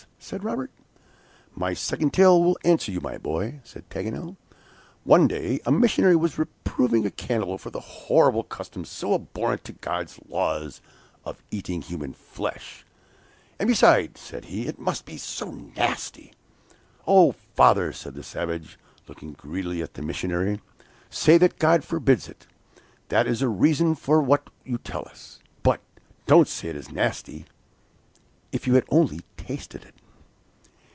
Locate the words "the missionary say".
19.95-21.37